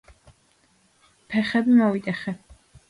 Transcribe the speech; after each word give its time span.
ფეხები 1.35 1.79
მოვიტეხე 1.85 2.39